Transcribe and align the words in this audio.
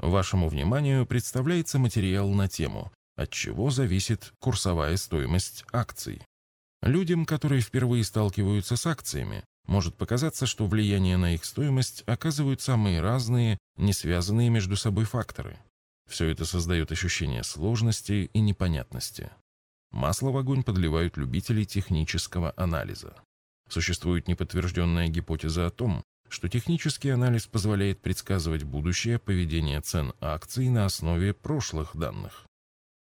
Вашему 0.00 0.48
вниманию 0.48 1.04
представляется 1.04 1.78
материал 1.78 2.30
на 2.30 2.48
тему 2.48 2.90
«От 3.16 3.30
чего 3.30 3.68
зависит 3.68 4.32
курсовая 4.38 4.96
стоимость 4.96 5.66
акций?». 5.72 6.22
Людям, 6.80 7.26
которые 7.26 7.60
впервые 7.60 8.02
сталкиваются 8.04 8.76
с 8.76 8.86
акциями, 8.86 9.44
может 9.66 9.96
показаться, 9.96 10.46
что 10.46 10.66
влияние 10.66 11.18
на 11.18 11.34
их 11.34 11.44
стоимость 11.44 12.02
оказывают 12.06 12.62
самые 12.62 13.02
разные, 13.02 13.58
не 13.76 13.92
связанные 13.92 14.48
между 14.48 14.74
собой 14.74 15.04
факторы. 15.04 15.58
Все 16.08 16.28
это 16.28 16.46
создает 16.46 16.90
ощущение 16.90 17.44
сложности 17.44 18.30
и 18.32 18.40
непонятности. 18.40 19.30
Масло 19.90 20.30
в 20.30 20.38
огонь 20.38 20.62
подливают 20.62 21.18
любители 21.18 21.64
технического 21.64 22.54
анализа. 22.56 23.14
Существует 23.68 24.28
неподтвержденная 24.28 25.08
гипотеза 25.08 25.66
о 25.66 25.70
том, 25.70 26.02
что 26.30 26.48
технический 26.48 27.10
анализ 27.10 27.46
позволяет 27.46 28.00
предсказывать 28.00 28.62
будущее 28.62 29.18
поведение 29.18 29.80
цен 29.80 30.12
акций 30.20 30.68
на 30.68 30.86
основе 30.86 31.34
прошлых 31.34 31.96
данных. 31.96 32.46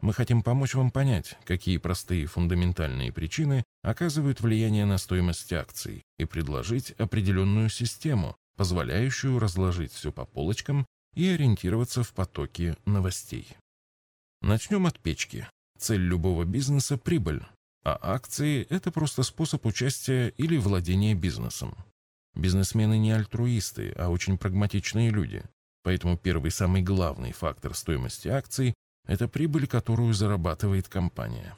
Мы 0.00 0.14
хотим 0.14 0.42
помочь 0.42 0.74
вам 0.74 0.90
понять, 0.90 1.36
какие 1.44 1.76
простые 1.76 2.26
фундаментальные 2.26 3.12
причины 3.12 3.62
оказывают 3.82 4.40
влияние 4.40 4.86
на 4.86 4.96
стоимость 4.96 5.52
акций 5.52 6.02
и 6.18 6.24
предложить 6.24 6.92
определенную 6.92 7.68
систему, 7.68 8.34
позволяющую 8.56 9.38
разложить 9.38 9.92
все 9.92 10.10
по 10.10 10.24
полочкам 10.24 10.86
и 11.14 11.28
ориентироваться 11.28 12.02
в 12.02 12.12
потоке 12.14 12.76
новостей. 12.86 13.48
Начнем 14.40 14.86
от 14.86 14.98
печки. 14.98 15.46
Цель 15.78 16.00
любого 16.00 16.44
бизнеса– 16.44 16.96
прибыль, 16.98 17.42
а 17.84 17.98
акции– 18.00 18.66
это 18.70 18.90
просто 18.90 19.22
способ 19.22 19.66
участия 19.66 20.28
или 20.36 20.56
владения 20.56 21.14
бизнесом. 21.14 21.74
Бизнесмены 22.40 22.96
не 22.96 23.12
альтруисты, 23.12 23.92
а 23.98 24.08
очень 24.08 24.38
прагматичные 24.38 25.10
люди. 25.10 25.42
Поэтому 25.82 26.16
первый 26.16 26.50
самый 26.50 26.80
главный 26.80 27.32
фактор 27.32 27.74
стоимости 27.74 28.28
акций– 28.28 28.72
это 29.06 29.28
прибыль, 29.28 29.66
которую 29.66 30.14
зарабатывает 30.14 30.88
компания. 30.88 31.54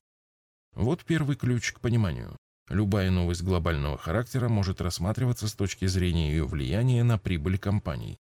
Вот 0.74 1.04
первый 1.04 1.36
ключ 1.36 1.70
к 1.72 1.78
пониманию. 1.78 2.36
Любая 2.68 3.12
новость 3.12 3.44
глобального 3.44 3.96
характера 3.96 4.48
может 4.48 4.80
рассматриваться 4.80 5.46
с 5.46 5.54
точки 5.54 5.86
зрения 5.86 6.32
ее 6.32 6.46
влияния 6.46 7.04
на 7.04 7.16
прибыль 7.16 7.58
компаний. 7.58 8.18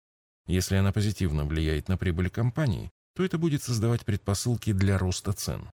Если 0.48 0.78
она 0.78 0.94
позитивно 0.94 1.44
влияет 1.44 1.90
на 1.90 1.98
прибыль 1.98 2.30
компаний, 2.30 2.90
то 3.18 3.26
это 3.26 3.38
будет 3.38 3.64
создавать 3.64 4.06
предпосылки 4.06 4.72
для 4.72 4.98
роста 4.98 5.34
цен. 5.34 5.70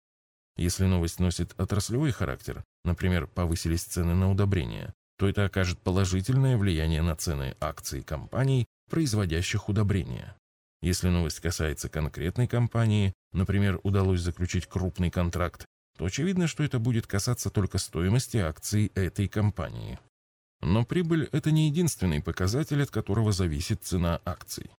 Если 0.57 0.87
новость 0.87 1.21
носит 1.21 1.55
отраслевой 1.61 2.11
характер, 2.11 2.65
например, 2.83 3.29
повысились 3.29 3.85
цены 3.85 4.15
на 4.15 4.33
удобрения, 4.33 4.93
то 5.23 5.29
это 5.29 5.45
окажет 5.45 5.79
положительное 5.79 6.57
влияние 6.57 7.01
на 7.01 7.15
цены 7.15 7.55
акций 7.61 8.03
компаний, 8.03 8.67
производящих 8.91 9.69
удобрения. 9.69 10.35
Если 10.81 11.11
новость 11.11 11.39
касается 11.39 11.89
конкретной 11.89 12.49
компании, 12.49 13.13
например, 13.33 13.79
удалось 13.85 14.21
заключить 14.21 14.67
крупный 14.67 15.13
контракт, 15.13 15.65
то 15.97 16.07
очевидно, 16.07 16.49
что 16.49 16.65
это 16.65 16.81
будет 16.81 17.07
касаться 17.07 17.51
только 17.51 17.79
стоимости 17.79 18.39
акций 18.39 18.91
этой 18.97 19.29
компании. 19.29 20.01
Но 20.61 20.85
прибыль– 20.85 21.29
это 21.33 21.53
не 21.53 21.69
единственный 21.69 22.21
показатель, 22.21 22.83
от 22.83 22.91
которого 22.91 23.31
зависит 23.31 23.85
цена 23.85 24.21
акций. 24.25 24.73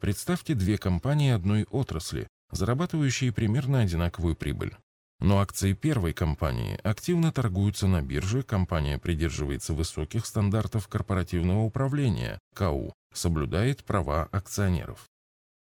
Представьте 0.00 0.54
две 0.54 0.78
компании 0.78 1.32
одной 1.32 1.64
отрасли, 1.64 2.28
зарабатывающие 2.50 3.30
примерно 3.30 3.80
одинаковую 3.80 4.36
прибыль. 4.36 4.74
Но 5.20 5.38
акции 5.38 5.72
первой 5.72 6.12
компании 6.12 6.78
активно 6.82 7.32
торгуются 7.32 7.86
на 7.86 8.02
бирже, 8.02 8.42
компания 8.42 8.98
придерживается 8.98 9.72
высоких 9.72 10.26
стандартов 10.26 10.88
корпоративного 10.88 11.60
управления, 11.60 12.38
КАУ, 12.54 12.92
соблюдает 13.14 13.84
права 13.84 14.24
акционеров. 14.32 15.08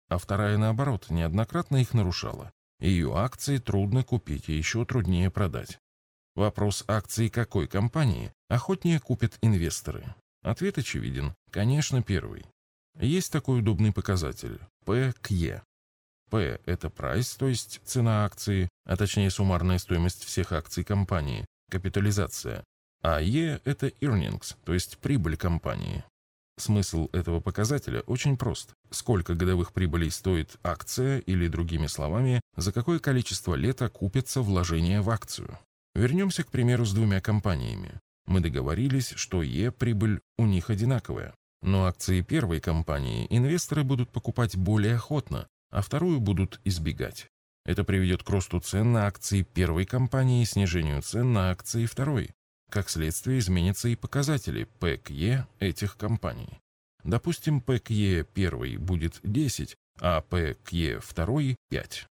А 0.09 0.19
вторая, 0.19 0.59
наоборот, 0.59 1.11
неоднократно 1.11 1.79
их 1.79 1.95
нарушала. 1.95 2.53
Ее 2.81 3.17
акции 3.17 3.59
трудно 3.59 4.05
купить 4.05 4.49
и 4.49 4.53
еще 4.53 4.85
труднее 4.85 5.31
продать. 5.31 5.79
Вопрос 6.35 6.85
акций 6.87 7.31
какой 7.31 7.67
компании 7.67 8.33
охотнее 8.49 9.01
купят 9.01 9.39
инвесторы? 9.41 10.05
Ответ 10.43 10.77
очевиден. 10.77 11.35
Конечно, 11.51 12.03
первый. 12.03 12.45
Есть 13.01 13.33
такой 13.33 13.61
удобный 13.61 13.93
показатель– 13.93 14.61
P 14.85 15.13
к 15.21 15.31
E. 15.31 15.63
P– 16.31 16.61
это 16.67 16.91
прайс, 16.91 17.35
то 17.37 17.49
есть 17.49 17.81
цена 17.85 18.25
акции, 18.25 18.69
а 18.85 18.97
точнее 18.97 19.31
суммарная 19.31 19.79
стоимость 19.79 20.25
всех 20.25 20.53
акций 20.53 20.85
компании, 20.85 21.47
капитализация. 21.71 22.65
А 23.03 23.21
E– 23.21 23.61
это 23.65 23.89
earnings, 24.01 24.57
то 24.65 24.75
есть 24.75 24.99
прибыль 24.99 25.37
компании. 25.37 26.05
Смысл 26.59 27.11
этого 27.13 27.41
показателя 27.41 28.01
очень 28.01 28.39
прост. 28.39 28.73
Сколько 28.91 29.35
годовых 29.35 29.73
прибылей 29.73 30.11
стоит 30.11 30.57
акция, 30.63 31.19
или 31.19 31.49
другими 31.49 31.87
словами, 31.87 32.41
за 32.57 32.73
какое 32.73 32.99
количество 32.99 33.55
лет 33.55 33.83
окупится 33.83 34.41
вложение 34.41 35.03
в 35.03 35.11
акцию. 35.11 35.59
Вернемся, 35.95 36.45
к 36.45 36.51
примеру, 36.51 36.87
с 36.87 36.93
двумя 36.93 37.21
компаниями. 37.21 38.01
Мы 38.27 38.41
договорились, 38.41 39.11
что 39.17 39.43
E 39.43 39.71
прибыль 39.71 40.21
у 40.39 40.47
них 40.47 40.71
одинаковая. 40.71 41.35
Но 41.63 41.87
акции 41.87 42.23
первой 42.23 42.61
компании 42.61 43.27
инвесторы 43.31 43.85
будут 43.85 44.11
покупать 44.11 44.57
более 44.57 44.97
охотно, 44.97 45.47
а 45.71 45.83
вторую 45.83 46.21
будут 46.21 46.61
избегать. 46.65 47.29
Это 47.65 47.83
приведет 47.83 48.23
к 48.23 48.31
росту 48.31 48.61
цен 48.61 48.93
на 48.93 49.07
акции 49.07 49.43
первой 49.43 49.87
компании 49.87 50.43
и 50.43 50.47
снижению 50.47 51.03
цен 51.03 51.33
на 51.33 51.51
акции 51.51 51.87
второй. 51.87 52.31
Как 52.71 52.89
следствие, 52.89 53.39
изменятся 53.39 53.89
и 53.89 53.97
показатели 53.97 54.69
E 55.11 55.47
этих 55.59 55.97
компаний. 55.97 56.61
Допустим, 57.03 57.63
E 57.69 58.25
первой 58.25 58.77
будет 58.77 59.21
10, 59.23 59.77
а 60.01 60.25
E 60.31 61.01
второй 61.01 61.57
5. 61.71 62.07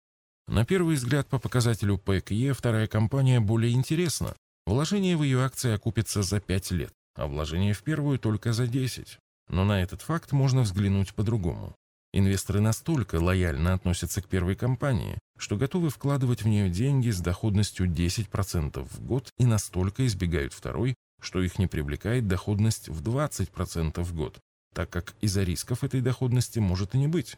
На 0.47 0.66
первый 0.66 0.96
взгляд 0.96 1.28
по 1.28 1.40
показателю 1.40 2.02
E 2.08 2.53
вторая 2.53 2.88
компания 2.88 3.40
более 3.40 3.74
интересна. 3.74 4.36
Вложение 4.66 5.18
в 5.18 5.24
ее 5.24 5.44
акции 5.44 5.72
окупится 5.72 6.24
за 6.24 6.40
5 6.40 6.72
лет, 6.72 6.94
а 7.16 7.28
вложение 7.28 7.74
в 7.74 7.84
первую 7.84 8.18
только 8.18 8.53
за 8.53 8.68
10. 8.68 9.19
Но 9.50 9.66
на 9.66 9.81
этот 9.81 10.02
факт 10.02 10.31
можно 10.31 10.62
взглянуть 10.62 11.13
по-другому. 11.13 11.75
Инвесторы 12.16 12.62
настолько 12.62 13.16
лояльно 13.16 13.74
относятся 13.74 14.22
к 14.22 14.28
первой 14.28 14.56
компании, 14.56 15.18
что 15.38 15.57
готовы 15.57 15.90
вкладывать 15.90 16.44
в 16.44 16.47
нее 16.47 16.69
деньги 16.69 17.09
с 17.09 17.19
доходностью 17.19 17.88
10% 17.88 18.88
в 18.88 19.03
год 19.03 19.31
и 19.40 19.47
настолько 19.47 20.06
избегают 20.06 20.53
второй, 20.53 20.94
что 21.19 21.41
их 21.41 21.57
не 21.57 21.66
привлекает 21.66 22.28
доходность 22.28 22.88
в 22.88 23.01
20% 23.01 24.01
в 24.03 24.13
год, 24.13 24.40
так 24.75 24.91
как 24.91 25.16
из-за 25.22 25.41
рисков 25.41 25.84
этой 25.84 26.01
доходности 26.01 26.59
может 26.59 26.94
и 26.94 27.00
не 27.00 27.07
быть. 27.07 27.35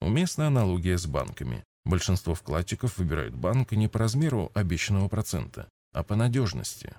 Уместна 0.00 0.48
аналогия 0.48 0.98
с 0.98 1.06
банками. 1.06 1.62
Большинство 1.84 2.34
вкладчиков 2.34 2.98
выбирают 2.98 3.34
банк 3.34 3.70
не 3.72 3.86
по 3.86 4.00
размеру 4.00 4.50
обещанного 4.54 5.08
процента, 5.08 5.68
а 5.92 6.02
по 6.02 6.16
надежности. 6.16 6.94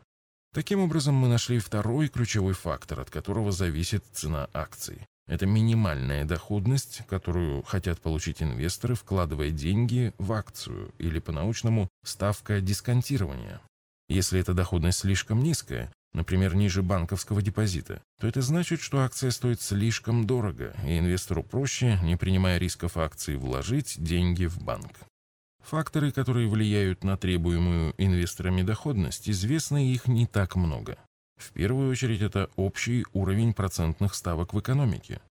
Таким 0.53 0.79
образом, 0.79 1.15
мы 1.15 1.27
нашли 1.27 1.59
второй 1.59 2.07
ключевой 2.07 2.53
фактор, 2.53 3.01
от 3.01 3.09
которого 3.09 3.51
зависит 3.51 4.05
цена 4.13 4.49
акций. 4.53 5.05
Это 5.27 5.45
минимальная 5.45 6.25
доходность, 6.25 7.03
которую 7.07 7.63
хотят 7.63 8.01
получить 8.01 8.41
инвесторы, 8.41 8.95
вкладывая 8.95 9.51
деньги 9.51 10.13
в 10.17 10.33
акцию 10.33 10.93
или 10.97 11.19
по-научному 11.19 11.89
ставка 12.03 12.59
дисконтирования. 12.59 13.61
Если 14.09 14.39
эта 14.39 14.53
доходность 14.53 14.99
слишком 14.99 15.41
низкая, 15.41 15.91
например, 16.13 16.55
ниже 16.55 16.83
банковского 16.83 17.41
депозита, 17.41 18.01
то 18.19 18.27
это 18.27 18.41
значит, 18.41 18.81
что 18.81 19.01
акция 19.01 19.31
стоит 19.31 19.61
слишком 19.61 20.27
дорого, 20.27 20.75
и 20.85 20.99
инвестору 20.99 21.43
проще, 21.43 21.97
не 22.03 22.17
принимая 22.17 22.57
рисков 22.57 22.97
акций, 22.97 23.37
вложить 23.37 23.95
деньги 24.03 24.45
в 24.45 24.61
банк. 24.61 24.91
Факторы, 25.63 26.11
которые 26.11 26.49
влияют 26.49 27.03
на 27.03 27.17
требуемую 27.17 27.93
инвесторами 27.97 28.63
доходность, 28.63 29.29
известны 29.29 29.93
их 29.93 30.07
не 30.07 30.25
так 30.25 30.55
много. 30.55 30.97
В 31.41 31.53
первую 31.53 31.89
очередь 31.89 32.21
это 32.21 32.51
общий 32.55 33.03
уровень 33.13 33.53
процентных 33.55 34.13
ставок 34.13 34.53
в 34.53 34.59
экономике. 34.59 35.21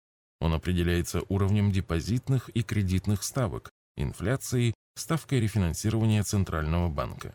Он 0.41 0.53
определяется 0.53 1.23
уровнем 1.29 1.71
депозитных 1.71 2.49
и 2.49 2.63
кредитных 2.63 3.23
ставок, 3.23 3.71
инфляцией, 3.97 4.75
ставкой 4.97 5.41
рефинансирования 5.41 6.25
Центрального 6.25 6.89
банка. 6.89 7.33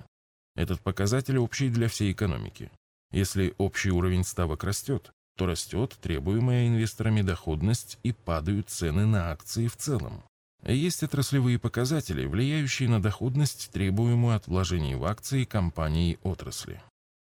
Этот 0.55 0.81
показатель 0.81 1.37
общий 1.37 1.69
для 1.69 1.87
всей 1.87 2.11
экономики. 2.11 2.69
Если 3.11 3.55
общий 3.57 3.91
уровень 3.91 4.25
ставок 4.25 4.65
растет, 4.65 5.11
то 5.37 5.45
растет 5.45 5.97
требуемая 6.01 6.67
инвесторами 6.67 7.21
доходность 7.21 7.97
и 8.03 8.11
падают 8.11 8.69
цены 8.69 9.05
на 9.05 9.31
акции 9.31 9.67
в 9.67 9.77
целом. 9.77 10.23
Есть 10.63 11.03
отраслевые 11.03 11.59
показатели, 11.59 12.25
влияющие 12.25 12.89
на 12.89 13.01
доходность, 13.01 13.69
требуемую 13.71 14.35
от 14.35 14.47
вложений 14.47 14.95
в 14.95 15.05
акции 15.05 15.45
компаний 15.45 16.17
отрасли. 16.23 16.81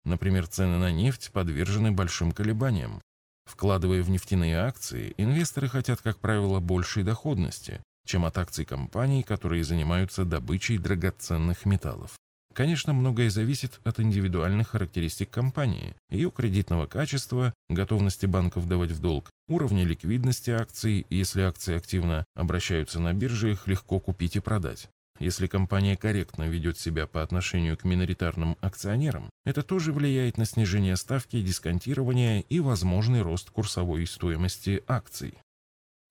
Например, 0.05 0.47
цены 0.47 0.77
на 0.77 0.91
нефть 0.91 1.31
подвержены 1.31 1.91
большим 1.91 2.31
колебаниям. 2.31 3.01
Вкладывая 3.45 4.03
в 4.03 4.09
нефтяные 4.09 4.57
акции, 4.57 5.13
инвесторы 5.17 5.67
хотят, 5.67 6.01
как 6.01 6.17
правило, 6.19 6.59
большей 6.59 7.03
доходности, 7.03 7.81
чем 8.05 8.25
от 8.25 8.37
акций 8.37 8.65
компаний, 8.65 9.23
которые 9.23 9.63
занимаются 9.63 10.25
добычей 10.25 10.77
драгоценных 10.77 11.65
металлов. 11.65 12.15
Конечно, 12.53 12.93
многое 12.93 13.31
зависит 13.31 13.79
от 13.83 13.99
индивидуальных 13.99 14.69
характеристик 14.69 15.31
компании, 15.31 15.95
ее 16.09 16.29
кредитного 16.29 16.85
качества, 16.85 17.51
готовности 17.67 18.27
банков 18.27 18.67
давать 18.67 18.91
в 18.91 18.99
долг, 18.99 19.31
уровня 19.47 19.83
ликвидности 19.83 20.51
акций, 20.51 21.07
если 21.09 21.41
акции 21.41 21.75
активно 21.75 22.25
обращаются 22.35 22.99
на 22.99 23.13
бирже, 23.13 23.53
их 23.53 23.67
легко 23.67 23.99
купить 23.99 24.35
и 24.35 24.39
продать. 24.39 24.87
Если 25.23 25.47
компания 25.47 25.95
корректно 25.95 26.49
ведет 26.49 26.77
себя 26.77 27.07
по 27.07 27.23
отношению 27.23 27.77
к 27.77 27.85
миноритарным 27.85 28.57
акционерам, 28.59 29.29
это 29.45 29.63
тоже 29.63 29.93
влияет 29.93 30.37
на 30.37 30.43
снижение 30.43 30.97
ставки 30.97 31.41
дисконтирования 31.41 32.41
и 32.41 32.59
возможный 32.59 33.21
рост 33.21 33.49
курсовой 33.49 34.05
стоимости 34.05 34.83
акций. 34.85 35.37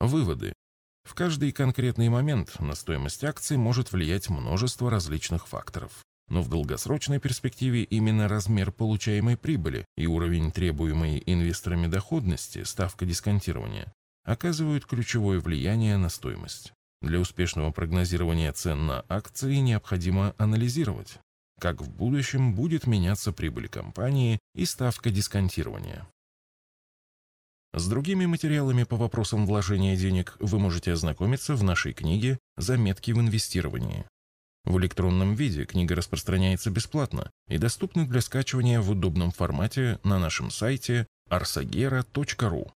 Выводы. 0.00 0.55
В 1.05 1.12
каждый 1.12 1.53
конкретный 1.53 2.09
момент 2.09 2.59
на 2.59 2.75
стоимость 2.75 3.23
акций 3.23 3.59
может 3.59 3.93
влиять 3.93 4.31
множество 4.31 4.91
различных 4.91 5.47
факторов. 5.47 5.93
Но 6.31 6.41
в 6.41 6.49
долгосрочной 6.49 7.20
перспективе 7.20 7.82
именно 7.85 8.29
размер 8.29 8.73
получаемой 8.73 9.37
прибыли 9.37 9.85
и 9.94 10.06
уровень 10.06 10.50
требуемой 10.50 11.23
инвесторами 11.26 11.87
доходности, 11.87 12.62
ставка 12.62 13.05
дисконтирования, 13.05 13.93
оказывают 14.25 14.87
ключевое 14.87 15.38
влияние 15.38 15.99
на 15.99 16.09
стоимость. 16.09 16.73
Для 17.02 17.19
успешного 17.19 17.72
прогнозирования 17.72 18.52
цен 18.52 18.87
на 18.87 19.04
акции 19.08 19.56
необходимо 19.56 20.34
анализировать, 20.38 21.19
как 21.58 21.82
в 21.82 21.90
будущем 21.90 22.54
будет 22.54 22.87
меняться 22.87 23.32
прибыль 23.32 23.69
компании 23.69 24.38
и 24.54 24.64
ставка 24.64 25.10
дисконтирования. 25.10 26.06
С 27.75 27.88
другими 27.88 28.26
материалами 28.26 28.84
по 28.84 28.96
вопросам 28.96 29.46
вложения 29.46 29.96
денег 29.96 30.37
вы 30.38 30.60
можете 30.60 30.93
ознакомиться 30.93 31.56
в 31.56 31.64
нашей 31.64 31.93
книге 31.93 32.38
«Заметки 32.56 33.10
в 33.10 33.19
инвестировании». 33.19 34.04
В 34.64 34.78
электронном 34.78 35.34
виде 35.34 35.64
книга 35.64 35.96
распространяется 35.96 36.70
бесплатно 36.70 37.32
и 37.49 37.58
доступна 37.58 38.06
для 38.06 38.20
скачивания 38.20 38.81
в 38.81 38.90
удобном 38.90 39.32
формате 39.32 39.99
на 40.04 40.20
нашем 40.20 40.52
сайте 40.52 41.08
arsagera.ru. 41.31 42.70